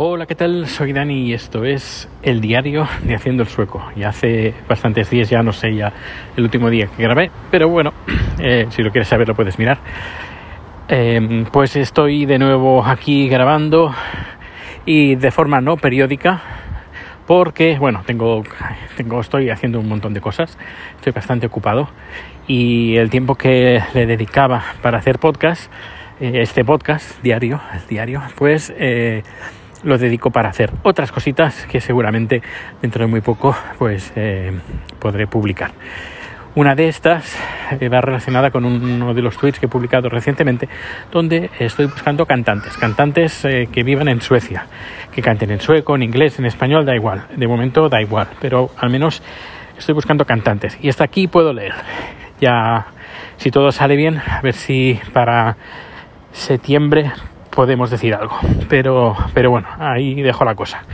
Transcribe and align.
Hola, 0.00 0.26
¿qué 0.26 0.36
tal? 0.36 0.68
Soy 0.68 0.92
Dani 0.92 1.26
y 1.26 1.32
esto 1.32 1.64
es 1.64 2.08
el 2.22 2.40
diario 2.40 2.86
de 3.02 3.16
Haciendo 3.16 3.42
el 3.42 3.48
Sueco. 3.48 3.82
Y 3.96 4.04
hace 4.04 4.54
bastantes 4.68 5.10
días, 5.10 5.28
ya 5.28 5.42
no 5.42 5.52
sé 5.52 5.74
ya 5.74 5.92
el 6.36 6.44
último 6.44 6.70
día 6.70 6.86
que 6.86 7.02
grabé, 7.02 7.32
pero 7.50 7.68
bueno, 7.68 7.92
eh, 8.38 8.68
si 8.70 8.84
lo 8.84 8.92
quieres 8.92 9.08
saber 9.08 9.26
lo 9.26 9.34
puedes 9.34 9.58
mirar. 9.58 9.78
Em, 10.86 11.46
pues 11.46 11.74
estoy 11.74 12.26
de 12.26 12.38
nuevo 12.38 12.84
aquí 12.84 13.28
grabando 13.28 13.92
y 14.86 15.16
de 15.16 15.32
forma 15.32 15.60
no 15.60 15.76
periódica 15.76 16.42
porque, 17.26 17.76
bueno, 17.76 18.04
tengo, 18.06 18.44
tengo, 18.96 19.20
estoy 19.20 19.50
haciendo 19.50 19.80
un 19.80 19.88
montón 19.88 20.14
de 20.14 20.20
cosas, 20.20 20.56
estoy 20.94 21.10
bastante 21.10 21.46
ocupado 21.48 21.88
y 22.46 22.94
el 22.98 23.10
tiempo 23.10 23.34
que 23.34 23.82
le 23.94 24.06
dedicaba 24.06 24.62
para 24.80 24.98
hacer 24.98 25.18
podcast, 25.18 25.72
eh, 26.20 26.34
este 26.34 26.64
podcast 26.64 27.20
diario, 27.20 27.60
el 27.74 27.84
diario, 27.88 28.22
pues... 28.36 28.72
Lo 29.84 29.98
dedico 29.98 30.30
para 30.30 30.48
hacer 30.48 30.72
otras 30.82 31.12
cositas 31.12 31.66
que 31.66 31.80
seguramente 31.80 32.42
dentro 32.82 33.04
de 33.04 33.10
muy 33.10 33.20
poco 33.20 33.56
pues 33.78 34.12
eh, 34.16 34.52
podré 34.98 35.26
publicar. 35.26 35.72
Una 36.54 36.74
de 36.74 36.88
estas 36.88 37.36
eh, 37.78 37.88
va 37.88 38.00
relacionada 38.00 38.50
con 38.50 38.64
uno 38.64 39.14
de 39.14 39.22
los 39.22 39.36
tweets 39.36 39.60
que 39.60 39.66
he 39.66 39.68
publicado 39.68 40.08
recientemente, 40.08 40.68
donde 41.12 41.50
estoy 41.60 41.86
buscando 41.86 42.26
cantantes, 42.26 42.76
cantantes 42.76 43.44
eh, 43.44 43.68
que 43.70 43.84
vivan 43.84 44.08
en 44.08 44.20
Suecia, 44.20 44.66
que 45.12 45.22
canten 45.22 45.52
en 45.52 45.60
sueco, 45.60 45.94
en 45.94 46.02
inglés, 46.02 46.38
en 46.40 46.46
español, 46.46 46.84
da 46.84 46.96
igual. 46.96 47.26
De 47.36 47.46
momento 47.46 47.88
da 47.88 48.00
igual, 48.00 48.26
pero 48.40 48.70
al 48.76 48.90
menos 48.90 49.22
estoy 49.78 49.94
buscando 49.94 50.24
cantantes. 50.24 50.76
Y 50.80 50.88
hasta 50.88 51.04
aquí 51.04 51.28
puedo 51.28 51.52
leer. 51.52 51.74
Ya, 52.40 52.86
si 53.36 53.52
todo 53.52 53.70
sale 53.70 53.94
bien, 53.94 54.18
a 54.18 54.40
ver 54.40 54.54
si 54.54 54.98
para 55.12 55.56
septiembre 56.32 57.12
podemos 57.58 57.90
decir 57.90 58.14
algo. 58.14 58.38
Pero, 58.68 59.16
pero 59.34 59.50
bueno, 59.50 59.66
ahí 59.80 60.22
dejo 60.22 60.44
la 60.44 60.54
cosa. 60.54 60.84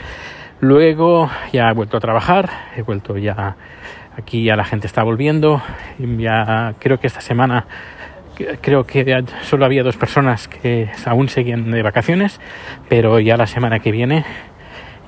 Luego 0.61 1.29
ya 1.53 1.69
he 1.69 1.75
vuelto 1.75 1.99
a 1.99 2.01
trabajar, 2.01 2.49
he 2.75 2.81
vuelto 2.81 3.19
ya 3.19 3.55
aquí 4.17 4.45
ya 4.45 4.57
la 4.57 4.65
gente 4.65 4.87
está 4.87 5.03
volviendo. 5.03 5.61
Ya 5.99 6.73
creo 6.79 6.99
que 6.99 7.07
esta 7.07 7.21
semana 7.21 7.67
creo 8.63 8.85
que 8.85 9.25
solo 9.43 9.67
había 9.67 9.83
dos 9.83 9.99
personas 9.99 10.49
que 10.49 10.89
aún 11.05 11.29
seguían 11.29 11.71
de 11.71 11.83
vacaciones, 11.83 12.41
pero 12.89 13.21
ya 13.21 13.37
la 13.37 13.47
semana 13.47 13.81
que 13.81 13.93
viene 13.93 14.25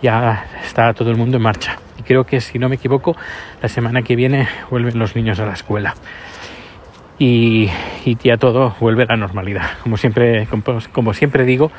ya 0.02 0.44
está 0.62 0.92
todo 0.92 1.10
el 1.10 1.16
mundo 1.16 1.38
en 1.38 1.42
marcha. 1.42 1.78
Y 1.98 2.02
creo 2.02 2.24
que 2.24 2.42
si 2.42 2.58
no 2.58 2.68
me 2.68 2.74
equivoco, 2.74 3.16
la 3.62 3.70
semana 3.70 4.02
que 4.02 4.14
viene 4.14 4.46
vuelven 4.68 4.98
los 4.98 5.16
niños 5.16 5.40
a 5.40 5.46
la 5.46 5.54
escuela 5.54 5.94
y, 7.18 7.68
ya 8.22 8.36
todo 8.36 8.74
vuelve 8.80 9.04
a 9.04 9.06
la 9.06 9.16
normalidad. 9.16 9.70
Como 9.82 9.96
siempre, 9.96 11.44
digo, 11.44 11.70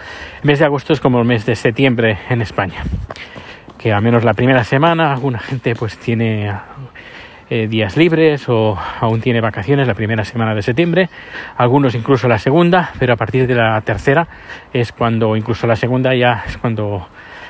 el 0.42 0.48
mes 0.48 0.60
de 0.60 0.66
agosto 0.66 0.94
es 0.94 1.00
como 1.00 1.20
el 1.20 1.26
mes 1.26 1.46
de 1.46 1.56
septiembre 1.56 2.18
en 2.30 2.42
España, 2.42 2.84
que 3.78 3.94
al 3.94 4.02
menos 4.02 4.24
la 4.24 4.34
primera 4.34 4.64
semana 4.64 5.14
alguna 5.14 5.40
gente 5.40 5.76
pues 5.76 5.98
tiene 5.98 6.52
eh, 7.50 7.68
días 7.68 7.96
libres 7.98 8.50
o 8.50 8.78
aún 9.00 9.22
tiene 9.22 9.40
vacaciones 9.42 9.88
la 9.88 9.94
primera 9.94 10.26
semana 10.26 10.56
de 10.56 10.62
septiembre, 10.62 11.10
algunos 11.56 11.96
incluso 11.96 12.28
la 12.28 12.40
segunda, 12.40 12.92
pero 13.00 13.14
a 13.14 13.18
partir 13.18 13.48
de 13.48 13.56
la 13.56 13.80
tercera 13.82 14.28
es 14.74 14.92
cuando, 14.92 15.36
incluso 15.36 15.68
la 15.68 15.76
segunda 15.76 16.14
ya 16.16 16.44
es 16.48 16.58
cuando 16.58 17.08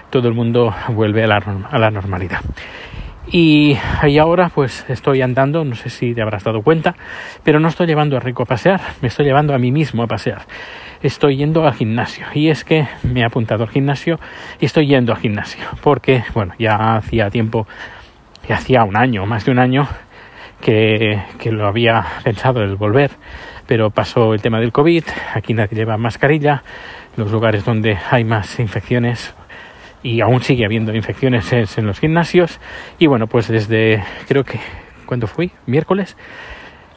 todo 0.09 0.27
el 0.27 0.33
mundo 0.33 0.73
vuelve 0.89 1.23
a 1.23 1.27
la 1.27 1.91
normalidad. 1.91 2.41
Y, 3.29 3.77
ahí 4.01 4.17
ahora 4.17 4.49
pues 4.49 4.85
estoy 4.87 5.21
andando, 5.21 5.65
no 5.65 5.75
sé 5.75 5.89
si 5.89 6.13
te 6.13 6.21
habrás 6.21 6.45
dado 6.45 6.61
cuenta, 6.61 6.95
pero 7.43 7.59
no 7.59 7.67
estoy 7.67 7.85
llevando 7.85 8.15
a 8.15 8.21
Rico 8.21 8.43
a 8.43 8.45
pasear, 8.45 8.79
me 9.01 9.09
estoy 9.09 9.25
llevando 9.25 9.53
a 9.53 9.57
mí 9.57 9.71
mismo 9.71 10.03
a 10.03 10.07
pasear. 10.07 10.43
Estoy 11.01 11.35
yendo 11.35 11.65
al 11.67 11.73
gimnasio 11.73 12.25
y 12.33 12.49
es 12.49 12.63
que 12.63 12.87
me 13.03 13.19
he 13.19 13.23
apuntado 13.25 13.63
al 13.63 13.69
gimnasio 13.69 14.19
y 14.59 14.65
estoy 14.65 14.87
yendo 14.87 15.11
al 15.11 15.19
gimnasio 15.19 15.63
porque, 15.83 16.23
bueno, 16.33 16.53
ya 16.57 16.95
hacía 16.95 17.29
tiempo, 17.29 17.67
ya 18.47 18.55
hacía 18.55 18.83
un 18.83 18.95
año, 18.95 19.25
más 19.25 19.45
de 19.45 19.51
un 19.51 19.59
año 19.59 19.87
que, 20.61 21.21
que 21.37 21.51
lo 21.51 21.67
había 21.67 22.05
pensado 22.23 22.63
el 22.63 22.77
volver, 22.77 23.11
pero 23.67 23.91
pasó 23.91 24.33
el 24.33 24.41
tema 24.41 24.59
del 24.59 24.71
COVID, 24.71 25.03
aquí 25.33 25.53
nadie 25.53 25.75
lleva 25.75 25.97
mascarilla, 25.97 26.63
los 27.17 27.29
lugares 27.31 27.65
donde 27.65 27.97
hay 28.09 28.23
más 28.23 28.59
infecciones 28.59 29.35
y 30.03 30.21
aún 30.21 30.41
sigue 30.41 30.65
habiendo 30.65 30.95
infecciones 30.95 31.51
en, 31.51 31.85
los 31.85 31.99
gimnasios. 31.99 32.59
Y 32.99 33.07
bueno, 33.07 33.27
pues 33.27 33.47
desde 33.47 34.03
creo 34.27 34.43
que 34.43 34.59
cuando 35.05 35.27
fui, 35.27 35.51
miércoles, 35.65 36.17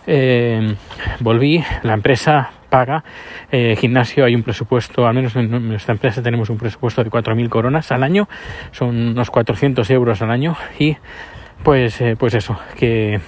eh, 0.06 0.74
volví, 1.20 1.64
la 1.82 1.94
empresa 1.94 2.50
paga, 2.68 3.04
eh, 3.50 3.76
gimnasio 3.76 4.24
hay 4.24 4.34
un 4.34 4.42
presupuesto, 4.42 5.06
al 5.06 5.14
menos 5.14 5.34
en 5.36 5.68
nuestra 5.68 5.92
empresa 5.92 6.22
tenemos 6.22 6.50
un 6.50 6.56
presupuesto 6.56 7.02
de 7.02 7.10
4.000 7.10 7.48
coronas 7.48 7.90
al 7.92 8.02
año, 8.02 8.28
son 8.70 8.96
unos 8.96 9.30
400 9.30 9.90
euros 9.90 10.22
al 10.22 10.30
año 10.30 10.56
y 10.78 10.96
pues, 11.64 12.00
eh, 12.00 12.16
pues 12.18 12.34
eso, 12.34 12.58
que 12.78 13.20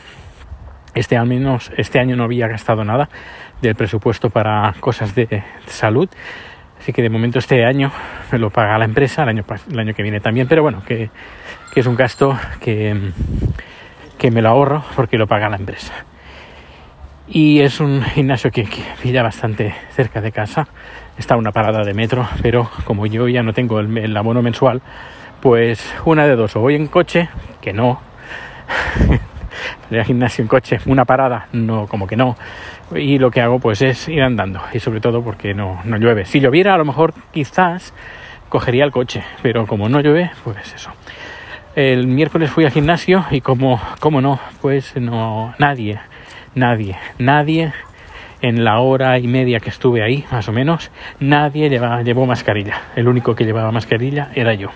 este 0.95 1.17
al 1.17 1.27
menos 1.27 1.73
este 1.77 1.99
año 1.99 2.17
no 2.17 2.25
había 2.25 2.47
gastado 2.47 2.85
nada 2.85 3.09
del 3.61 3.75
presupuesto 3.75 4.31
para 4.31 4.75
cosas 4.81 5.15
de 5.15 5.45
salud 5.67 6.09
Así 6.83 6.93
que 6.93 7.01
de 7.01 7.11
momento 7.11 7.39
este 7.39 7.65
año 7.65 7.93
me 8.33 8.39
lo 8.39 8.51
paga 8.51 8.77
la 8.77 8.85
empresa, 8.85 9.23
el 9.23 9.29
año, 9.29 9.45
el 9.71 9.79
año 9.79 9.95
que 9.95 10.03
viene 10.03 10.19
también, 10.19 10.49
pero 10.49 10.63
bueno, 10.63 10.83
que, 10.85 11.11
es 11.77 11.87
un 11.87 11.95
gasto 11.95 12.37
que, 12.59 13.13
que, 14.19 14.33
me 14.33 14.43
lo 14.43 14.49
ahorro 14.49 14.85
porque 14.97 15.17
lo 15.17 15.29
paga 15.29 15.49
la 15.49 15.59
empresa. 15.59 15.93
Y 17.29 17.61
es 17.61 17.79
un 17.79 18.03
gimnasio 18.03 18.51
que, 18.51 18.65
que 18.65 18.83
pilla 19.01 19.23
bastante 19.23 19.73
cerca 19.93 20.21
de 20.21 20.33
casa. 20.33 20.67
Está 21.17 21.37
una 21.37 21.53
parada 21.53 21.85
de 21.85 21.95
metro, 21.95 22.29
pero 22.43 22.69
como 22.85 23.07
yo 23.07 23.29
ya 23.29 23.45
no 23.45 23.53
tengo 23.53 23.79
el, 23.79 23.97
el 23.97 24.17
abono 24.17 24.43
mensual, 24.43 24.83
pues 25.41 25.95
una 26.05 26.27
de 26.27 26.35
dos, 26.35 26.57
o 26.57 26.61
voy 26.63 26.75
en 26.75 26.89
coche, 26.89 27.29
que 27.61 27.73
no, 27.73 28.01
al 29.91 30.05
gimnasio 30.05 30.43
en 30.43 30.49
coche, 30.49 30.79
una 30.87 31.05
parada, 31.05 31.49
no, 31.53 31.87
como 31.87 32.07
que 32.07 32.17
no. 32.17 32.37
Y 32.95 33.19
lo 33.19 33.31
que 33.31 33.41
hago 33.41 33.59
pues 33.59 33.83
es 33.83 34.09
ir 34.09 34.23
andando, 34.23 34.61
y 34.73 34.81
sobre 34.81 35.01
todo 35.01 35.23
porque 35.23 35.55
no, 35.55 35.81
no 35.85 35.97
llueve. 35.97 36.25
Si 36.25 36.41
lloviera, 36.41 36.75
a 36.75 36.79
lo 36.79 36.85
mejor 36.85 37.15
quizás 37.33 37.93
cogería 38.49 38.85
el 38.85 38.93
coche, 38.93 39.23
pero 39.43 39.67
como 39.67 39.89
no 39.89 40.01
llueve, 40.01 40.31
pues 40.45 40.73
eso. 40.75 40.91
El 41.75 42.07
miércoles 42.07 42.51
fui 42.51 42.65
al 42.65 42.71
gimnasio 42.71 43.25
y 43.31 43.41
como, 43.41 43.81
como 43.99 44.21
no, 44.21 44.39
pues 44.61 44.95
no, 44.97 45.55
nadie, 45.59 46.01
nadie, 46.55 46.99
nadie 47.19 47.73
en 48.43 48.65
la 48.65 48.81
hora 48.81 49.19
y 49.19 49.27
media 49.29 49.61
que 49.61 49.71
estuve 49.71 50.03
ahí, 50.03 50.25
más 50.31 50.49
o 50.49 50.53
menos, 50.53 50.91
nadie 51.21 51.71
llevaba, 51.71 52.03
llevó 52.03 52.27
mascarilla. 52.27 52.83
El 52.97 53.09
único 53.09 53.35
que 53.35 53.45
llevaba 53.45 53.71
mascarilla 53.71 54.31
era 54.35 54.53
yo. 54.53 54.71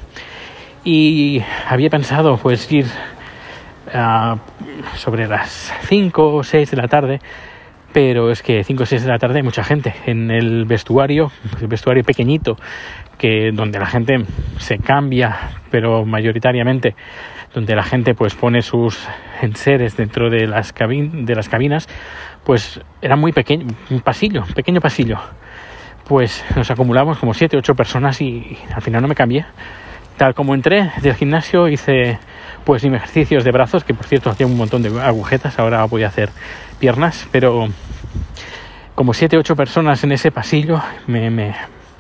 Y 0.84 1.43
había 1.69 1.91
pensado 1.91 2.38
pues 2.38 2.71
ir 2.71 2.87
sobre 4.94 5.26
las 5.26 5.72
5 5.82 6.34
o 6.34 6.42
6 6.42 6.70
de 6.70 6.76
la 6.76 6.88
tarde, 6.88 7.20
pero 7.92 8.30
es 8.30 8.42
que 8.42 8.62
5 8.62 8.82
o 8.82 8.86
6 8.86 9.02
de 9.02 9.08
la 9.08 9.18
tarde 9.18 9.38
hay 9.38 9.42
mucha 9.42 9.64
gente 9.64 9.94
en 10.06 10.30
el 10.30 10.64
vestuario, 10.64 11.32
el 11.60 11.68
vestuario 11.68 12.04
pequeñito, 12.04 12.56
que 13.18 13.50
donde 13.52 13.78
la 13.78 13.86
gente 13.86 14.24
se 14.58 14.78
cambia, 14.78 15.52
pero 15.70 16.04
mayoritariamente 16.04 16.94
donde 17.54 17.74
la 17.74 17.82
gente 17.82 18.14
pues 18.14 18.34
pone 18.34 18.60
sus 18.60 19.08
enseres 19.40 19.96
dentro 19.96 20.28
de 20.28 20.46
las, 20.46 20.74
cabinas, 20.74 21.88
pues 22.44 22.80
era 23.00 23.16
muy 23.16 23.32
pequeño, 23.32 23.66
un 23.88 24.00
pasillo, 24.00 24.42
un 24.46 24.52
pequeño 24.52 24.82
pasillo. 24.82 25.18
Pues 26.06 26.44
nos 26.54 26.70
acumulamos 26.70 27.18
como 27.18 27.32
7 27.32 27.56
8 27.56 27.74
personas 27.74 28.20
y 28.20 28.58
al 28.74 28.82
final 28.82 29.00
no 29.00 29.08
me 29.08 29.14
cambié. 29.14 29.46
Tal 30.18 30.34
como 30.34 30.54
entré 30.54 30.92
del 31.00 31.14
gimnasio 31.14 31.68
hice 31.68 32.18
pues 32.66 32.82
ejercicios 32.82 33.44
de 33.44 33.53
brazos, 33.53 33.84
que 33.84 33.94
por 33.94 34.06
cierto 34.06 34.28
hacía 34.28 34.44
un 34.44 34.56
montón 34.56 34.82
de 34.82 34.88
agujetas, 35.00 35.56
ahora 35.60 35.84
voy 35.84 36.03
a 36.03 36.09
hacer 36.09 36.31
piernas, 36.81 37.28
pero 37.31 37.69
como 38.97 39.15
siete 39.15 39.38
ocho 39.38 39.54
personas 39.54 40.03
en 40.03 40.10
ese 40.10 40.32
pasillo 40.32 40.82
me, 41.06 41.31
me, 41.31 41.55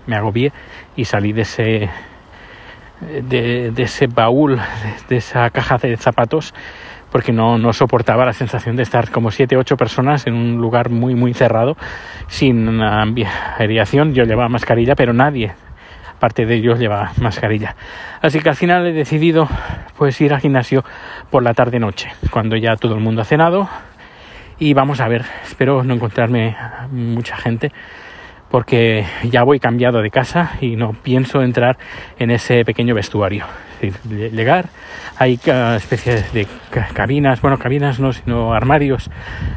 me 0.08 0.16
agobié 0.16 0.52
y 0.96 1.04
salí 1.04 1.32
de 1.32 1.42
ese 1.42 1.88
de, 3.00 3.72
ese 3.76 4.08
baúl, 4.08 4.58
de, 5.08 5.16
esa 5.16 5.48
caja 5.50 5.78
de 5.78 5.96
zapatos, 5.98 6.52
porque 7.12 7.30
no, 7.30 7.58
no 7.58 7.72
soportaba 7.72 8.24
la 8.24 8.32
sensación 8.32 8.74
de 8.74 8.82
estar 8.82 9.12
como 9.12 9.30
siete 9.30 9.56
ocho 9.56 9.76
personas 9.76 10.26
en 10.26 10.34
un 10.34 10.56
lugar 10.56 10.90
muy 10.90 11.14
muy 11.14 11.32
cerrado, 11.32 11.76
sin 12.26 12.80
aireación, 12.80 14.14
yo 14.14 14.24
llevaba 14.24 14.48
mascarilla, 14.48 14.96
pero 14.96 15.12
nadie 15.12 15.54
parte 16.26 16.44
de 16.44 16.56
ellos 16.56 16.80
lleva 16.80 17.12
mascarilla. 17.20 17.76
Así 18.20 18.40
que 18.40 18.48
al 18.48 18.56
final 18.56 18.84
he 18.84 18.92
decidido 18.92 19.48
pues 19.96 20.20
ir 20.20 20.34
al 20.34 20.40
gimnasio 20.40 20.84
por 21.30 21.44
la 21.44 21.54
tarde 21.54 21.78
noche, 21.78 22.08
cuando 22.32 22.56
ya 22.56 22.74
todo 22.74 22.94
el 22.94 23.00
mundo 23.00 23.22
ha 23.22 23.24
cenado 23.24 23.68
y 24.58 24.74
vamos 24.74 25.00
a 25.00 25.06
ver, 25.06 25.24
espero 25.44 25.84
no 25.84 25.94
encontrarme 25.94 26.56
mucha 26.90 27.36
gente 27.36 27.70
porque 28.50 29.04
ya 29.22 29.44
voy 29.44 29.60
cambiado 29.60 30.02
de 30.02 30.10
casa 30.10 30.54
y 30.60 30.74
no 30.74 30.94
pienso 30.94 31.42
entrar 31.42 31.78
en 32.18 32.32
ese 32.32 32.64
pequeño 32.64 32.96
vestuario. 32.96 33.44
Llegar, 34.08 34.68
hay 35.18 35.38
especies 35.76 36.32
de 36.32 36.46
cabinas, 36.92 37.40
bueno, 37.40 37.58
cabinas 37.58 38.00
no, 38.00 38.12
sino 38.12 38.54
armarios 38.54 39.10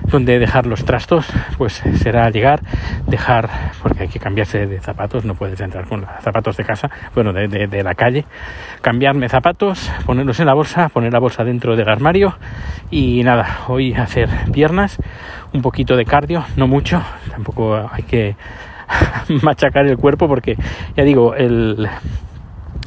donde 0.05 0.39
dejar 0.39 0.65
los 0.65 0.85
trastos, 0.85 1.27
pues 1.57 1.81
será 1.95 2.29
llegar, 2.29 2.61
dejar, 3.07 3.49
porque 3.81 4.03
hay 4.03 4.07
que 4.09 4.19
cambiarse 4.19 4.67
de 4.67 4.79
zapatos, 4.79 5.25
no 5.25 5.35
puedes 5.35 5.59
entrar 5.59 5.85
con 5.85 6.05
zapatos 6.21 6.57
de 6.57 6.63
casa, 6.63 6.89
bueno, 7.13 7.33
de, 7.33 7.47
de 7.47 7.83
la 7.83 7.95
calle, 7.95 8.25
cambiarme 8.81 9.29
zapatos, 9.29 9.91
ponerlos 10.05 10.39
en 10.39 10.45
la 10.45 10.53
bolsa, 10.53 10.89
poner 10.89 11.13
la 11.13 11.19
bolsa 11.19 11.43
dentro 11.43 11.75
del 11.75 11.89
armario 11.89 12.37
y 12.91 13.23
nada, 13.23 13.59
hoy 13.67 13.93
hacer 13.93 14.29
piernas, 14.51 14.97
un 15.53 15.61
poquito 15.61 15.95
de 15.95 16.05
cardio, 16.05 16.45
no 16.55 16.67
mucho, 16.67 17.01
tampoco 17.29 17.89
hay 17.91 18.03
que 18.03 18.35
machacar 19.41 19.85
el 19.87 19.97
cuerpo 19.97 20.27
porque 20.27 20.55
ya 20.95 21.03
digo, 21.03 21.35
el, 21.35 21.87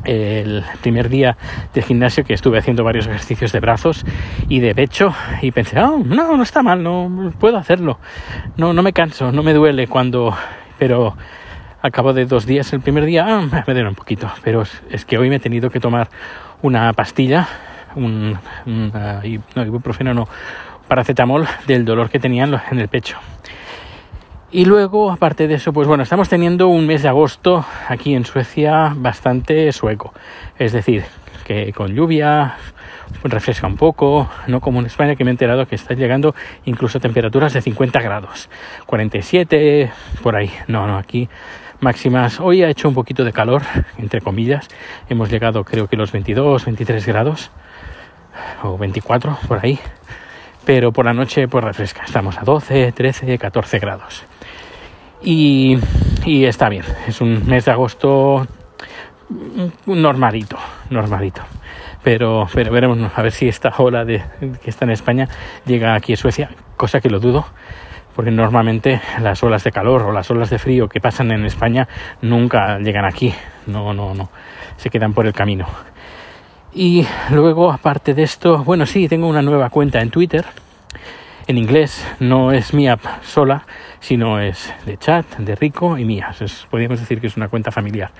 el 0.04 0.64
primer 0.80 1.08
día 1.08 1.36
del 1.74 1.84
gimnasio 1.84 2.24
que 2.24 2.34
estuve 2.34 2.58
haciendo 2.58 2.84
varios 2.84 3.06
ejercicios 3.06 3.52
de 3.52 3.60
brazos 3.60 4.04
y 4.48 4.60
de 4.60 4.74
pecho 4.74 5.14
y 5.40 5.50
pensé, 5.50 5.80
oh, 5.80 5.98
no, 5.98 6.36
no 6.36 6.42
está 6.42 6.62
mal, 6.62 6.82
no 6.82 7.32
puedo 7.38 7.56
hacerlo, 7.56 7.98
no, 8.56 8.72
no 8.72 8.82
me 8.82 8.92
canso, 8.92 9.32
no 9.32 9.42
me 9.42 9.54
duele 9.54 9.86
cuando, 9.86 10.36
pero 10.78 11.16
al 11.80 11.90
cabo 11.90 12.12
de 12.12 12.26
dos 12.26 12.46
días, 12.46 12.72
el 12.72 12.80
primer 12.80 13.04
día 13.04 13.26
ah, 13.28 13.42
me 13.66 13.74
duele 13.74 13.88
un 13.88 13.94
poquito, 13.94 14.30
pero 14.42 14.62
es, 14.90 15.04
que 15.04 15.18
hoy 15.18 15.28
me 15.28 15.36
he 15.36 15.40
tenido 15.40 15.70
que 15.70 15.80
tomar 15.80 16.08
una 16.62 16.92
pastilla, 16.92 17.48
un, 17.96 18.38
no, 18.66 19.64
ibuprofeno 19.64 20.14
no, 20.14 20.28
paracetamol 20.86 21.46
del 21.66 21.84
dolor 21.84 22.08
que 22.08 22.18
tenía 22.18 22.44
en 22.44 22.78
el 22.78 22.88
pecho. 22.88 23.18
Y 24.54 24.66
luego, 24.66 25.10
aparte 25.10 25.48
de 25.48 25.54
eso, 25.54 25.72
pues 25.72 25.88
bueno, 25.88 26.02
estamos 26.02 26.28
teniendo 26.28 26.68
un 26.68 26.86
mes 26.86 27.02
de 27.02 27.08
agosto 27.08 27.64
aquí 27.88 28.14
en 28.14 28.26
Suecia 28.26 28.92
bastante 28.94 29.72
sueco. 29.72 30.12
Es 30.58 30.72
decir, 30.72 31.04
que 31.46 31.72
con 31.72 31.94
lluvia 31.94 32.56
refresca 33.24 33.66
un 33.66 33.76
poco, 33.76 34.28
no 34.48 34.60
como 34.60 34.80
en 34.80 34.86
España 34.86 35.16
que 35.16 35.24
me 35.24 35.30
he 35.30 35.32
enterado 35.32 35.64
que 35.64 35.74
está 35.74 35.94
llegando 35.94 36.34
incluso 36.66 36.98
a 36.98 37.00
temperaturas 37.00 37.54
de 37.54 37.62
50 37.62 37.98
grados, 38.02 38.50
47, 38.84 39.90
por 40.22 40.36
ahí. 40.36 40.50
No, 40.68 40.86
no, 40.86 40.98
aquí 40.98 41.30
máximas. 41.80 42.38
Hoy 42.38 42.62
ha 42.62 42.68
hecho 42.68 42.88
un 42.88 42.94
poquito 42.94 43.24
de 43.24 43.32
calor, 43.32 43.62
entre 43.96 44.20
comillas. 44.20 44.68
Hemos 45.08 45.30
llegado 45.30 45.64
creo 45.64 45.88
que 45.88 45.96
los 45.96 46.12
22, 46.12 46.66
23 46.66 47.06
grados 47.06 47.50
o 48.62 48.76
24 48.76 49.38
por 49.48 49.64
ahí. 49.64 49.78
Pero 50.66 50.92
por 50.92 51.06
la 51.06 51.14
noche 51.14 51.48
pues 51.48 51.64
refresca. 51.64 52.04
Estamos 52.04 52.36
a 52.36 52.42
12, 52.42 52.92
13, 52.92 53.38
14 53.38 53.78
grados. 53.78 54.24
Y, 55.24 55.78
está 56.26 56.68
bien, 56.68 56.84
es 57.06 57.20
un 57.20 57.46
mes 57.46 57.64
de 57.64 57.70
agosto 57.70 58.46
normalito, 59.86 60.58
normalito. 60.90 61.42
Pero, 62.02 62.48
pero 62.52 62.72
veremos 62.72 62.98
a 63.14 63.22
ver 63.22 63.30
si 63.30 63.46
esta 63.46 63.72
ola 63.78 64.04
de, 64.04 64.22
que 64.62 64.70
está 64.70 64.84
en 64.84 64.90
España 64.90 65.28
llega 65.64 65.94
aquí 65.94 66.14
a 66.14 66.16
Suecia, 66.16 66.50
cosa 66.76 67.00
que 67.00 67.08
lo 67.08 67.20
dudo, 67.20 67.46
porque 68.16 68.32
normalmente 68.32 69.00
las 69.20 69.40
olas 69.44 69.62
de 69.62 69.70
calor 69.70 70.02
o 70.02 70.12
las 70.12 70.28
olas 70.30 70.50
de 70.50 70.58
frío 70.58 70.88
que 70.88 71.00
pasan 71.00 71.30
en 71.30 71.44
España 71.44 71.86
nunca 72.20 72.78
llegan 72.78 73.04
aquí, 73.04 73.32
no, 73.68 73.94
no, 73.94 74.14
no, 74.14 74.30
se 74.76 74.90
quedan 74.90 75.12
por 75.12 75.26
el 75.26 75.32
camino. 75.32 75.66
Y 76.74 77.06
luego, 77.30 77.70
aparte 77.70 78.14
de 78.14 78.24
esto, 78.24 78.64
bueno, 78.64 78.86
sí, 78.86 79.06
tengo 79.06 79.28
una 79.28 79.42
nueva 79.42 79.70
cuenta 79.70 80.00
en 80.00 80.10
Twitter 80.10 80.44
en 81.46 81.58
inglés 81.58 82.06
no 82.20 82.52
es 82.52 82.74
mía 82.74 82.98
sola, 83.22 83.64
sino 84.00 84.38
es 84.38 84.72
de 84.86 84.96
chat, 84.96 85.26
de 85.38 85.54
Rico 85.54 85.98
y 85.98 86.04
mía. 86.04 86.30
podríamos 86.70 87.00
decir 87.00 87.20
que 87.20 87.26
es 87.26 87.36
una 87.36 87.48
cuenta 87.48 87.70
familiar. 87.70 88.10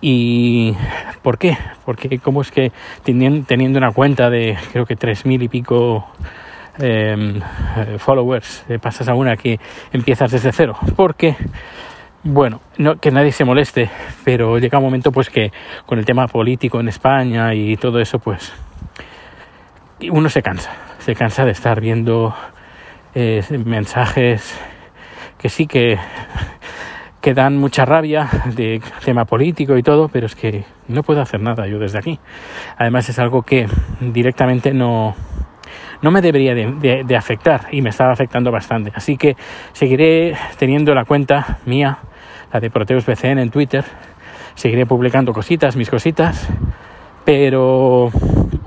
¿Y 0.00 0.74
por 1.22 1.38
qué? 1.38 1.56
Porque 1.84 2.18
cómo 2.18 2.42
es 2.42 2.50
que 2.50 2.70
teniendo 3.02 3.78
una 3.78 3.92
cuenta 3.92 4.28
de 4.30 4.56
creo 4.72 4.84
que 4.84 4.94
tres 4.94 5.24
mil 5.24 5.42
y 5.42 5.48
pico 5.48 6.06
em, 6.78 7.40
eh, 7.76 7.96
followers, 7.98 8.64
eh, 8.68 8.78
pasas 8.78 9.08
a 9.08 9.14
una 9.14 9.36
que 9.36 9.58
empiezas 9.92 10.30
desde 10.30 10.52
cero? 10.52 10.76
Porque, 10.94 11.34
bueno, 12.22 12.60
no, 12.76 12.96
que 12.96 13.10
nadie 13.10 13.32
se 13.32 13.44
moleste, 13.44 13.90
pero 14.24 14.58
llega 14.58 14.78
un 14.78 14.84
momento 14.84 15.10
pues 15.10 15.30
que 15.30 15.50
con 15.86 15.98
el 15.98 16.04
tema 16.04 16.26
político 16.26 16.78
en 16.78 16.88
España 16.88 17.54
y 17.54 17.76
todo 17.76 17.98
eso, 17.98 18.18
pues 18.18 18.52
uno 20.10 20.28
se 20.28 20.42
cansa 20.42 20.85
se 21.06 21.14
cansa 21.14 21.44
de 21.44 21.52
estar 21.52 21.80
viendo 21.80 22.34
eh, 23.14 23.40
mensajes 23.64 24.58
que 25.38 25.48
sí 25.48 25.68
que, 25.68 25.98
que 27.20 27.32
dan 27.32 27.56
mucha 27.58 27.84
rabia 27.84 28.28
de 28.56 28.82
tema 29.04 29.24
político 29.24 29.76
y 29.76 29.84
todo, 29.84 30.08
pero 30.08 30.26
es 30.26 30.34
que 30.34 30.64
no 30.88 31.04
puedo 31.04 31.22
hacer 31.22 31.40
nada 31.40 31.68
yo 31.68 31.78
desde 31.78 32.00
aquí. 32.00 32.18
Además 32.76 33.08
es 33.08 33.20
algo 33.20 33.42
que 33.42 33.68
directamente 34.00 34.74
no, 34.74 35.14
no 36.02 36.10
me 36.10 36.20
debería 36.20 36.56
de, 36.56 37.16
afectar 37.16 37.68
y 37.70 37.82
me 37.82 37.90
estaba 37.90 38.10
afectando 38.10 38.50
bastante. 38.50 38.90
Así 38.92 39.16
que 39.16 39.36
seguiré 39.74 40.36
teniendo 40.58 40.92
la 40.92 41.04
cuenta 41.04 41.58
mía, 41.66 41.98
la 42.52 42.58
de 42.58 42.68
Proteus 42.68 43.06
BCN 43.06 43.38
en 43.38 43.50
Twitter. 43.50 43.84
Seguiré 44.56 44.86
publicando 44.86 45.32
cositas, 45.32 45.76
mis 45.76 45.88
cositas, 45.88 46.48
pero 47.26 48.12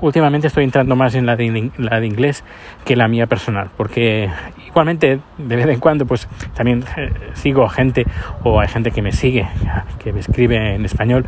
últimamente 0.02 0.46
estoy 0.46 0.64
entrando 0.64 0.94
más 0.94 1.14
en 1.14 1.24
la 1.24 1.34
de, 1.34 1.70
la 1.78 1.98
de 1.98 2.06
inglés 2.06 2.44
que 2.84 2.94
la 2.94 3.08
mía 3.08 3.26
personal, 3.26 3.70
porque 3.76 4.28
igualmente 4.66 5.18
de 5.38 5.56
vez 5.56 5.66
en 5.66 5.80
cuando 5.80 6.04
pues 6.04 6.28
también 6.54 6.84
eh, 6.96 7.10
sigo 7.32 7.64
a 7.64 7.70
gente 7.70 8.06
o 8.44 8.60
hay 8.60 8.68
gente 8.68 8.90
que 8.90 9.00
me 9.00 9.12
sigue, 9.12 9.48
que 9.98 10.12
me 10.12 10.20
escribe 10.20 10.74
en 10.74 10.84
español 10.84 11.24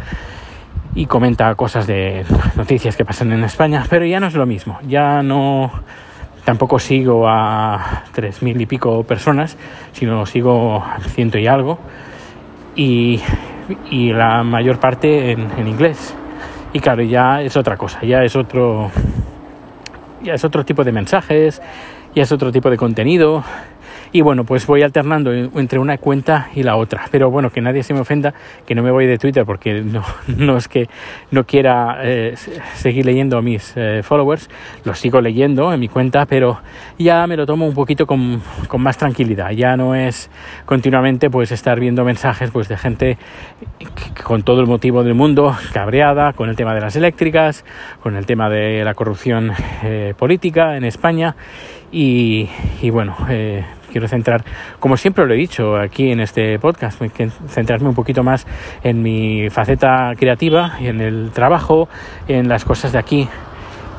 y 0.94 1.06
comenta 1.06 1.54
cosas 1.54 1.86
de 1.86 2.26
noticias 2.54 2.98
que 2.98 3.04
pasan 3.04 3.32
en 3.32 3.42
España, 3.44 3.82
pero 3.88 4.04
ya 4.04 4.20
no 4.20 4.26
es 4.26 4.34
lo 4.34 4.44
mismo, 4.44 4.78
ya 4.86 5.22
no 5.22 5.72
tampoco 6.44 6.78
sigo 6.78 7.26
a 7.26 8.04
tres 8.12 8.42
mil 8.42 8.60
y 8.60 8.66
pico 8.66 9.04
personas, 9.04 9.56
sino 9.92 10.26
sigo 10.26 10.84
ciento 11.14 11.38
y 11.38 11.46
algo 11.46 11.78
y, 12.76 13.22
y 13.90 14.12
la 14.12 14.42
mayor 14.42 14.78
parte 14.78 15.32
en, 15.32 15.48
en 15.56 15.66
inglés 15.66 16.14
y 16.72 16.80
claro, 16.80 17.02
ya 17.02 17.42
es 17.42 17.56
otra 17.56 17.76
cosa, 17.76 18.00
ya 18.02 18.24
es 18.24 18.34
otro, 18.36 18.90
ya 20.22 20.34
es 20.34 20.44
otro 20.44 20.64
tipo 20.64 20.84
de 20.84 20.92
mensajes, 20.92 21.60
ya 22.14 22.22
es 22.22 22.32
otro 22.32 22.50
tipo 22.50 22.70
de 22.70 22.76
contenido 22.76 23.44
y 24.12 24.20
bueno, 24.20 24.44
pues 24.44 24.66
voy 24.66 24.82
alternando 24.82 25.32
entre 25.32 25.78
una 25.78 25.96
cuenta 25.96 26.50
y 26.54 26.62
la 26.62 26.76
otra. 26.76 27.06
Pero 27.10 27.30
bueno, 27.30 27.50
que 27.50 27.62
nadie 27.62 27.82
se 27.82 27.94
me 27.94 28.00
ofenda, 28.00 28.34
que 28.66 28.74
no 28.74 28.82
me 28.82 28.90
voy 28.90 29.06
de 29.06 29.16
Twitter 29.16 29.46
porque 29.46 29.80
no, 29.80 30.04
no 30.26 30.58
es 30.58 30.68
que 30.68 30.88
no 31.30 31.44
quiera 31.44 31.98
eh, 32.02 32.34
seguir 32.74 33.06
leyendo 33.06 33.38
a 33.38 33.42
mis 33.42 33.72
eh, 33.74 34.02
followers, 34.02 34.50
los 34.84 34.98
sigo 34.98 35.20
leyendo 35.22 35.72
en 35.72 35.80
mi 35.80 35.88
cuenta, 35.88 36.26
pero 36.26 36.60
ya 36.98 37.26
me 37.26 37.36
lo 37.38 37.46
tomo 37.46 37.66
un 37.66 37.72
poquito 37.72 38.06
con, 38.06 38.42
con, 38.68 38.82
más 38.82 38.98
tranquilidad. 38.98 39.50
Ya 39.52 39.76
no 39.76 39.94
es 39.94 40.30
continuamente 40.66 41.30
pues 41.30 41.50
estar 41.50 41.80
viendo 41.80 42.04
mensajes 42.04 42.50
pues 42.50 42.68
de 42.68 42.76
gente 42.76 43.16
con 44.22 44.42
todo 44.42 44.60
el 44.60 44.66
motivo 44.66 45.04
del 45.04 45.14
mundo, 45.14 45.56
cabreada 45.72 46.34
con 46.34 46.50
el 46.50 46.56
tema 46.56 46.74
de 46.74 46.82
las 46.82 46.96
eléctricas, 46.96 47.64
con 48.02 48.16
el 48.16 48.26
tema 48.26 48.50
de 48.50 48.84
la 48.84 48.94
corrupción 48.94 49.52
eh, 49.82 50.12
política 50.18 50.76
en 50.76 50.84
España 50.84 51.34
y, 51.90 52.48
y 52.82 52.90
bueno, 52.90 53.16
quiero 53.92 54.08
centrar, 54.08 54.44
como 54.80 54.96
siempre 54.96 55.26
lo 55.26 55.34
he 55.34 55.36
dicho 55.36 55.76
aquí 55.76 56.10
en 56.10 56.20
este 56.20 56.58
podcast, 56.58 57.00
centrarme 57.48 57.88
un 57.88 57.94
poquito 57.94 58.24
más 58.24 58.46
en 58.82 59.02
mi 59.02 59.50
faceta 59.50 60.12
creativa 60.18 60.76
y 60.80 60.88
en 60.88 61.00
el 61.00 61.30
trabajo, 61.32 61.88
en 62.26 62.48
las 62.48 62.64
cosas 62.64 62.92
de 62.92 62.98
aquí 62.98 63.28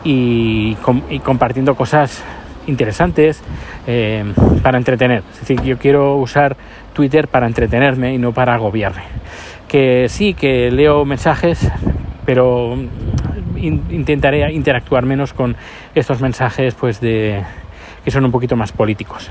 y, 0.03 0.75
compartiendo 1.23 1.75
cosas 1.75 2.23
interesantes 2.67 3.41
eh, 3.87 4.23
para 4.61 4.77
entretener. 4.77 5.23
Es 5.33 5.39
decir, 5.41 5.61
yo 5.61 5.77
quiero 5.77 6.15
usar 6.15 6.55
Twitter 6.93 7.27
para 7.27 7.47
entretenerme 7.47 8.13
y 8.13 8.17
no 8.17 8.31
para 8.33 8.55
agobiarme. 8.55 9.03
Que 9.67 10.07
sí, 10.09 10.33
que 10.33 10.71
leo 10.71 11.05
mensajes, 11.05 11.69
pero 12.25 12.77
intentaré 13.57 14.51
interactuar 14.53 15.05
menos 15.05 15.33
con 15.33 15.55
estos 15.95 16.21
mensajes 16.21 16.75
pues 16.75 16.99
de 16.99 17.43
que 18.03 18.11
son 18.11 18.25
un 18.25 18.31
poquito 18.31 18.55
más 18.55 18.71
políticos. 18.71 19.29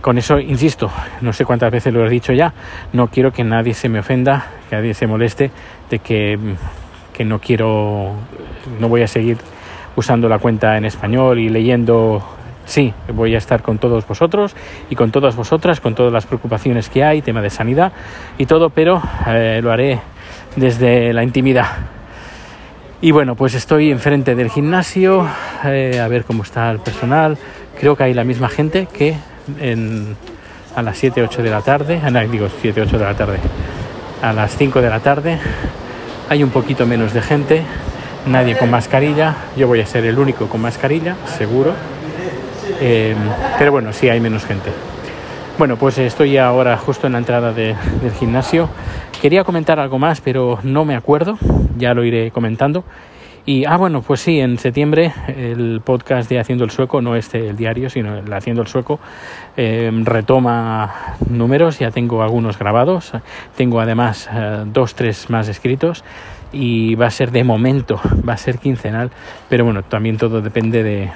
Con 0.00 0.16
eso, 0.16 0.38
insisto, 0.38 0.90
no 1.20 1.32
sé 1.32 1.44
cuántas 1.44 1.72
veces 1.72 1.92
lo 1.92 2.06
he 2.06 2.08
dicho 2.08 2.32
ya, 2.32 2.54
no 2.92 3.08
quiero 3.08 3.32
que 3.32 3.42
nadie 3.42 3.74
se 3.74 3.88
me 3.88 3.98
ofenda, 3.98 4.46
que 4.70 4.76
nadie 4.76 4.94
se 4.94 5.06
moleste 5.06 5.50
de 5.90 5.98
que, 5.98 6.38
que 7.12 7.24
no 7.24 7.40
quiero, 7.40 8.12
no 8.78 8.88
voy 8.88 9.02
a 9.02 9.08
seguir 9.08 9.38
usando 9.96 10.28
la 10.28 10.38
cuenta 10.38 10.76
en 10.76 10.84
español 10.84 11.40
y 11.40 11.48
leyendo 11.48 12.22
sí, 12.68 12.92
voy 13.12 13.34
a 13.34 13.38
estar 13.38 13.62
con 13.62 13.78
todos 13.78 14.06
vosotros 14.06 14.54
y 14.88 14.94
con 14.94 15.10
todas 15.10 15.34
vosotras, 15.34 15.80
con 15.80 15.94
todas 15.94 16.12
las 16.12 16.26
preocupaciones 16.26 16.88
que 16.88 17.02
hay, 17.02 17.22
tema 17.22 17.42
de 17.42 17.50
sanidad 17.50 17.92
y 18.36 18.46
todo, 18.46 18.70
pero 18.70 19.02
eh, 19.26 19.60
lo 19.62 19.72
haré 19.72 20.00
desde 20.54 21.12
la 21.12 21.24
intimidad. 21.24 21.66
Y 23.00 23.12
bueno, 23.12 23.36
pues 23.36 23.54
estoy 23.54 23.90
enfrente 23.90 24.34
del 24.34 24.50
gimnasio, 24.50 25.26
eh, 25.64 26.00
a 26.00 26.08
ver 26.08 26.24
cómo 26.24 26.42
está 26.42 26.70
el 26.70 26.80
personal. 26.80 27.38
Creo 27.78 27.96
que 27.96 28.04
hay 28.04 28.14
la 28.14 28.24
misma 28.24 28.48
gente 28.48 28.88
que 28.92 29.14
a 30.74 30.82
las 30.82 30.98
7, 30.98 31.22
8 31.22 31.42
de 31.42 31.50
la 31.50 31.62
tarde, 31.62 32.00
ah, 32.04 32.10
digo 32.10 32.48
7, 32.60 32.82
8 32.82 32.98
de 32.98 33.04
la 33.04 33.14
tarde, 33.14 33.38
a 34.20 34.32
las 34.32 34.56
5 34.56 34.80
de 34.80 34.90
la 34.90 35.00
tarde 35.00 35.38
hay 36.28 36.42
un 36.42 36.50
poquito 36.50 36.86
menos 36.86 37.12
de 37.14 37.22
gente, 37.22 37.62
nadie 38.26 38.56
con 38.56 38.70
mascarilla, 38.70 39.36
yo 39.56 39.66
voy 39.66 39.80
a 39.80 39.86
ser 39.86 40.04
el 40.04 40.18
único 40.18 40.48
con 40.48 40.60
mascarilla, 40.60 41.16
seguro. 41.38 41.72
Eh, 42.80 43.14
pero 43.58 43.72
bueno, 43.72 43.92
sí 43.92 44.08
hay 44.08 44.20
menos 44.20 44.44
gente. 44.44 44.70
Bueno, 45.56 45.76
pues 45.76 45.98
estoy 45.98 46.36
ahora 46.36 46.76
justo 46.76 47.06
en 47.06 47.14
la 47.14 47.18
entrada 47.18 47.52
del 47.52 47.76
gimnasio. 48.18 48.68
Quería 49.20 49.42
comentar 49.42 49.80
algo 49.80 49.98
más, 49.98 50.20
pero 50.20 50.58
no 50.62 50.84
me 50.84 50.94
acuerdo, 50.94 51.38
ya 51.76 51.94
lo 51.94 52.04
iré 52.04 52.30
comentando. 52.30 52.84
Y, 53.48 53.64
ah, 53.64 53.78
bueno, 53.78 54.02
pues 54.02 54.20
sí, 54.20 54.40
en 54.40 54.58
septiembre 54.58 55.14
el 55.26 55.80
podcast 55.82 56.28
de 56.28 56.38
Haciendo 56.38 56.64
el 56.64 56.70
Sueco, 56.70 57.00
no 57.00 57.16
este 57.16 57.48
el 57.48 57.56
diario, 57.56 57.88
sino 57.88 58.18
el 58.18 58.30
Haciendo 58.30 58.60
el 58.60 58.68
Sueco, 58.68 59.00
eh, 59.56 59.90
retoma 60.04 61.16
números, 61.30 61.78
ya 61.78 61.90
tengo 61.90 62.22
algunos 62.22 62.58
grabados, 62.58 63.12
tengo 63.56 63.80
además 63.80 64.28
eh, 64.30 64.64
dos, 64.66 64.94
tres 64.94 65.30
más 65.30 65.48
escritos 65.48 66.04
y 66.52 66.94
va 66.96 67.06
a 67.06 67.10
ser 67.10 67.30
de 67.30 67.42
momento, 67.42 67.98
va 68.28 68.34
a 68.34 68.36
ser 68.36 68.58
quincenal, 68.58 69.10
pero 69.48 69.64
bueno, 69.64 69.82
también 69.82 70.18
todo 70.18 70.42
depende 70.42 70.82
de, 70.82 71.10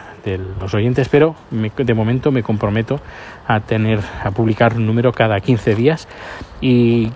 los 0.58 0.72
oyentes, 0.72 1.10
pero 1.10 1.34
de 1.50 1.94
momento 1.94 2.32
me 2.32 2.42
comprometo 2.42 2.98
a 3.46 3.60
tener, 3.60 4.00
a 4.24 4.30
publicar 4.30 4.74
un 4.74 4.86
número 4.86 5.12
cada 5.12 5.38
15 5.38 5.74
días 5.74 6.08
y 6.62 7.10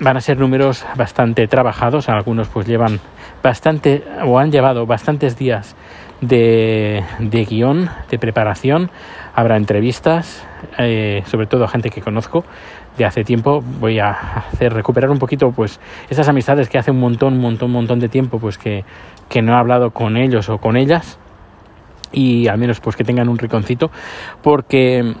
van 0.00 0.16
a 0.16 0.20
ser 0.20 0.38
números 0.38 0.84
bastante 0.96 1.46
trabajados, 1.48 2.08
algunos 2.08 2.48
pues 2.48 2.66
llevan 2.66 3.00
bastante 3.42 4.04
o 4.24 4.38
han 4.38 4.50
llevado 4.50 4.86
bastantes 4.86 5.36
días 5.36 5.76
de, 6.20 7.04
de 7.18 7.44
guion, 7.44 7.90
de 8.10 8.18
preparación, 8.18 8.90
habrá 9.34 9.56
entrevistas, 9.56 10.44
eh, 10.78 11.22
sobre 11.26 11.46
todo 11.46 11.64
a 11.64 11.68
gente 11.68 11.90
que 11.90 12.00
conozco 12.00 12.44
de 12.96 13.04
hace 13.04 13.22
tiempo, 13.22 13.62
voy 13.62 14.00
a 14.00 14.10
hacer 14.10 14.72
recuperar 14.72 15.10
un 15.10 15.18
poquito 15.18 15.52
pues 15.52 15.80
esas 16.10 16.28
amistades 16.28 16.68
que 16.68 16.78
hace 16.78 16.90
un 16.90 16.98
montón, 16.98 17.38
montón, 17.38 17.70
montón 17.70 18.00
de 18.00 18.08
tiempo 18.08 18.38
pues 18.40 18.58
que, 18.58 18.84
que 19.28 19.40
no 19.40 19.52
he 19.52 19.56
hablado 19.56 19.92
con 19.92 20.16
ellos 20.16 20.48
o 20.48 20.58
con 20.58 20.76
ellas. 20.76 21.18
Y 22.10 22.48
al 22.48 22.56
menos 22.58 22.80
pues 22.80 22.96
que 22.96 23.04
tengan 23.04 23.28
un 23.28 23.38
riconcito 23.38 23.90
porque 24.42 25.14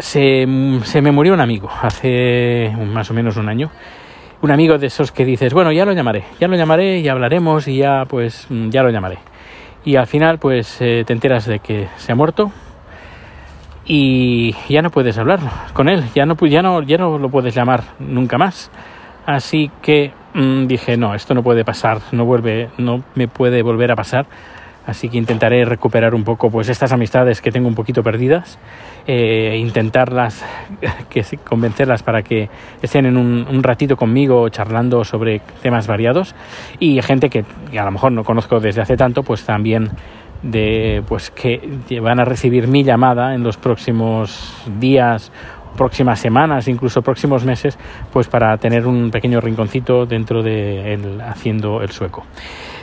se, 0.00 0.46
se, 0.84 1.02
me 1.02 1.12
murió 1.12 1.34
un 1.34 1.40
amigo 1.40 1.68
hace 1.82 2.72
más 2.92 3.10
o 3.10 3.14
menos 3.14 3.36
un 3.36 3.48
año. 3.48 3.70
Un 4.40 4.50
amigo 4.50 4.76
de 4.78 4.88
esos 4.88 5.12
que 5.12 5.24
dices, 5.24 5.54
bueno, 5.54 5.70
ya 5.70 5.84
lo 5.84 5.92
llamaré, 5.92 6.24
ya 6.40 6.48
lo 6.48 6.56
llamaré 6.56 6.98
y 6.98 7.08
hablaremos 7.08 7.68
y 7.68 7.76
ya 7.76 8.04
pues 8.08 8.48
ya 8.48 8.82
lo 8.82 8.90
llamaré. 8.90 9.18
Y 9.84 9.96
al 9.96 10.06
final 10.06 10.38
pues 10.38 10.80
eh, 10.80 11.04
te 11.06 11.12
enteras 11.12 11.46
de 11.46 11.60
que 11.60 11.88
se 11.96 12.12
ha 12.12 12.14
muerto 12.14 12.50
y 13.84 14.54
ya 14.68 14.82
no 14.82 14.90
puedes 14.90 15.18
hablar 15.18 15.40
con 15.72 15.88
él, 15.88 16.04
ya 16.14 16.26
no, 16.26 16.34
ya 16.46 16.62
no, 16.62 16.82
ya 16.82 16.98
no 16.98 17.18
lo 17.18 17.28
puedes 17.28 17.54
llamar 17.54 17.84
nunca 17.98 18.38
más. 18.38 18.70
Así 19.26 19.70
que 19.80 20.12
mm, 20.34 20.66
dije, 20.66 20.96
no, 20.96 21.14
esto 21.14 21.34
no 21.34 21.42
puede 21.42 21.64
pasar, 21.64 22.00
no, 22.10 22.24
vuelve, 22.24 22.70
no 22.78 23.02
me 23.14 23.28
puede 23.28 23.62
volver 23.62 23.92
a 23.92 23.96
pasar 23.96 24.26
Así 24.86 25.08
que 25.08 25.16
intentaré 25.16 25.64
recuperar 25.64 26.14
un 26.14 26.24
poco 26.24 26.50
pues 26.50 26.68
estas 26.68 26.92
amistades 26.92 27.40
que 27.40 27.52
tengo 27.52 27.68
un 27.68 27.74
poquito 27.74 28.02
perdidas, 28.02 28.58
eh, 29.06 29.56
intentarlas, 29.60 30.44
que, 31.10 31.24
convencerlas 31.44 32.02
para 32.02 32.22
que 32.22 32.48
estén 32.82 33.06
en 33.06 33.16
un, 33.16 33.62
ratito 33.62 33.96
conmigo 33.96 34.48
charlando 34.48 35.04
sobre 35.04 35.40
temas 35.62 35.86
variados. 35.86 36.34
Y 36.80 37.00
gente 37.02 37.30
que, 37.30 37.44
a 37.78 37.84
lo 37.84 37.90
mejor 37.92 38.12
no 38.12 38.24
conozco 38.24 38.58
desde 38.58 38.80
hace 38.80 38.96
tanto, 38.96 39.22
pues 39.22 39.44
también 39.44 39.90
de 40.42 41.04
pues 41.06 41.30
que 41.30 41.78
van 42.02 42.18
a 42.18 42.24
recibir 42.24 42.66
mi 42.66 42.82
llamada 42.82 43.36
en 43.36 43.44
los 43.44 43.56
próximos 43.56 44.52
días 44.80 45.30
próximas 45.76 46.18
semanas, 46.18 46.68
incluso 46.68 47.02
próximos 47.02 47.44
meses, 47.44 47.78
pues 48.12 48.28
para 48.28 48.56
tener 48.58 48.86
un 48.86 49.10
pequeño 49.10 49.40
rinconcito 49.40 50.06
dentro 50.06 50.42
de 50.42 50.94
él 50.94 51.20
haciendo 51.20 51.82
el 51.82 51.90
sueco. 51.90 52.24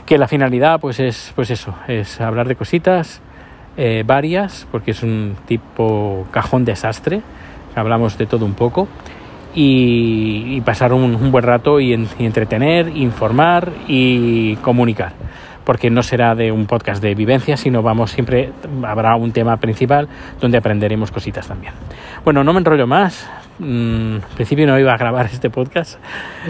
Que 0.06 0.18
la 0.18 0.28
finalidad 0.28 0.80
pues 0.80 1.00
es 1.00 1.32
pues 1.36 1.52
eso 1.52 1.76
es 1.88 2.20
hablar 2.20 2.48
de 2.48 2.56
cositas 2.56 3.22
eh, 3.78 4.04
varias 4.06 4.68
porque 4.72 4.92
es 4.92 5.04
un 5.04 5.36
tipo 5.46 6.28
cajón 6.32 6.66
desastre 6.66 7.22
hablamos 7.76 8.18
de 8.18 8.26
todo 8.26 8.46
un 8.46 8.54
poco 8.54 8.88
y, 9.54 10.62
pasar 10.62 10.94
un, 10.94 11.32
buen 11.32 11.44
rato 11.44 11.80
y, 11.80 11.94
entretener 11.94 12.96
informar 12.96 13.72
y 13.88 14.56
comunicar 14.58 15.14
porque 15.70 15.92
no 15.92 16.02
será 16.02 16.34
de 16.34 16.52
un 16.52 16.66
podcast 16.66 17.00
de 17.00 17.14
vivencia 17.14 17.56
sino 17.56 17.84
vamos 17.84 18.10
siempre 18.10 18.52
habrá 18.84 19.16
un 19.16 19.32
tema 19.32 19.56
principal 19.58 20.10
donde 20.42 20.58
aprenderemos 20.58 21.12
cositas 21.12 21.48
también. 21.48 21.74
Bueno 22.26 22.44
no 22.44 22.54
me 22.54 22.60
enrollo 22.60 22.88
más. 22.88 23.30
Mm, 23.60 24.16
en 24.16 24.22
principio 24.34 24.66
no 24.66 24.80
iba 24.80 24.96
a 24.96 24.98
grabar 24.98 25.28
este 25.28 25.52
podcast, 25.52 26.00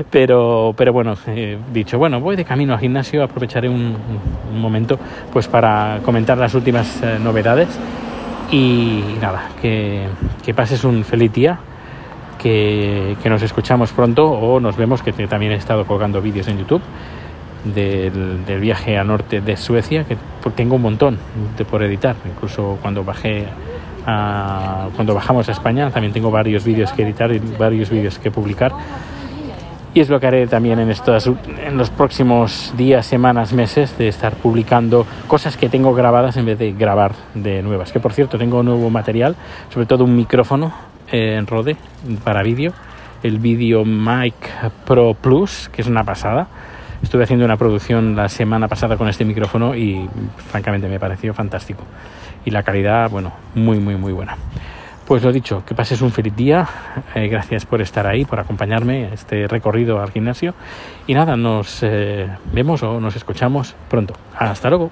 pero, 0.09 0.73
pero 0.77 0.93
bueno, 0.93 1.17
dicho, 1.73 1.97
bueno, 1.97 2.21
voy 2.21 2.37
de 2.37 2.45
camino 2.45 2.71
al 2.75 2.79
gimnasio, 2.79 3.21
aprovecharé 3.21 3.67
un, 3.67 3.97
momento 4.53 4.97
pues 5.33 5.49
para 5.49 5.99
comentar 6.05 6.37
las 6.37 6.55
últimas 6.55 7.03
eh, 7.03 7.19
novedades. 7.21 7.77
Y 8.51 9.03
nada, 9.19 9.49
que, 9.61 10.07
pases 10.55 10.85
un 10.85 11.03
feliz 11.03 11.33
día, 11.33 11.59
que, 12.41 13.17
nos 13.25 13.41
escuchamos 13.41 13.91
pronto 13.91 14.31
o 14.31 14.61
nos 14.61 14.77
vemos, 14.77 15.03
que 15.03 15.11
también 15.11 15.51
he 15.51 15.55
estado 15.55 15.85
colgando 15.85 16.21
vídeos 16.21 16.47
en 16.47 16.57
YouTube. 16.57 16.81
Del, 17.65 18.45
del, 18.45 18.61
viaje 18.61 18.97
a 18.97 19.03
norte 19.03 19.41
de 19.41 19.57
Suecia, 19.57 20.05
que 20.05 20.15
tengo 20.55 20.75
un 20.75 20.81
montón 20.81 21.17
de 21.57 21.65
por 21.65 21.83
editar, 21.83 22.15
incluso 22.25 22.77
cuando 22.81 23.03
bajé 23.03 23.47
cuando 24.95 25.13
bajamos 25.13 25.49
a 25.49 25.51
España. 25.51 25.89
También 25.91 26.13
tengo 26.13 26.31
varios 26.31 26.63
vídeos 26.63 26.91
que 26.93 27.03
editar 27.03 27.31
y 27.31 27.39
varios 27.39 27.89
vídeos 27.89 28.19
que 28.19 28.31
publicar. 28.31 28.73
Y 29.93 30.01
es 30.01 30.09
lo 30.09 30.19
que 30.19 30.27
haré 30.27 30.45
también 30.45 30.79
en, 30.79 30.91
estos, 30.91 31.27
en 31.27 31.77
los 31.77 31.89
próximos 31.89 32.73
días, 32.77 33.07
semanas, 33.07 33.53
meses, 33.53 33.97
de 33.97 34.07
estar 34.07 34.35
publicando 34.35 35.05
cosas 35.27 35.57
que 35.57 35.67
tengo 35.67 35.95
grabadas 35.95 36.37
en 36.37 36.45
vez 36.45 36.59
de 36.59 36.73
grabar 36.73 37.13
de 37.33 37.63
nuevas. 37.63 37.91
Que 37.91 37.99
por 37.99 38.13
cierto, 38.13 38.37
tengo 38.37 38.61
nuevo 38.61 38.89
material, 38.91 39.35
sobre 39.73 39.87
todo 39.87 40.03
un 40.03 40.15
micrófono 40.15 40.71
eh, 41.11 41.37
en 41.39 41.47
Rode 41.47 41.75
para 42.23 42.43
vídeo, 42.43 42.71
el 43.23 43.39
Video 43.39 43.83
Mic 43.83 44.35
Pro 44.85 45.15
Plus, 45.15 45.69
que 45.73 45.81
es 45.81 45.87
una 45.87 46.03
pasada. 46.03 46.47
Estuve 47.01 47.23
haciendo 47.23 47.45
una 47.45 47.57
producción 47.57 48.15
la 48.15 48.29
semana 48.29 48.67
pasada 48.67 48.97
con 48.97 49.07
este 49.07 49.25
micrófono 49.25 49.75
y 49.75 50.09
francamente 50.49 50.87
me 50.87 50.99
pareció 50.99 51.33
fantástico 51.33 51.83
y 52.45 52.51
la 52.51 52.63
calidad, 52.63 53.09
bueno, 53.09 53.33
muy, 53.55 53.79
muy, 53.79 53.95
muy 53.95 54.11
buena. 54.11 54.37
Pues 55.05 55.23
lo 55.23 55.31
dicho, 55.31 55.63
que 55.65 55.73
pases 55.73 56.01
un 56.01 56.11
feliz 56.11 56.35
día. 56.35 56.67
Eh, 57.15 57.27
gracias 57.29 57.65
por 57.65 57.81
estar 57.81 58.05
ahí, 58.05 58.25
por 58.25 58.39
acompañarme 58.39 59.11
este 59.11 59.47
recorrido 59.47 59.99
al 59.99 60.11
gimnasio. 60.11 60.53
Y 61.07 61.15
nada, 61.15 61.35
nos 61.35 61.79
eh, 61.81 62.27
vemos 62.53 62.83
o 62.83 62.99
nos 62.99 63.15
escuchamos 63.15 63.75
pronto. 63.89 64.13
Hasta 64.37 64.69
luego. 64.69 64.91